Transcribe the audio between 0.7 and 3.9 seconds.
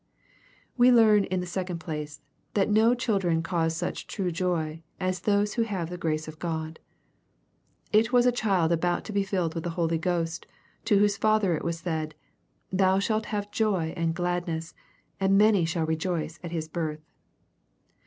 We learn, in the seccond place, that no children cause